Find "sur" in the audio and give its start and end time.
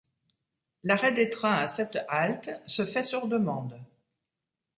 3.03-3.27